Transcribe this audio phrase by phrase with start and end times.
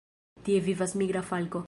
[0.47, 1.59] Tie vivas migra falko.